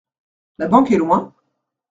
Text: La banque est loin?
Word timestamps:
La 0.57 0.67
banque 0.67 0.89
est 0.89 0.97
loin? 0.97 1.31